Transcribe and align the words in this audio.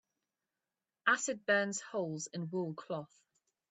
Acid 1.05 1.45
burns 1.45 1.79
holes 1.79 2.25
in 2.33 2.49
wool 2.49 2.73
cloth. 2.73 3.13